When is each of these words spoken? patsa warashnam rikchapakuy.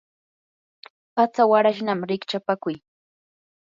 patsa 1.15 1.41
warashnam 1.51 1.99
rikchapakuy. 2.09 2.75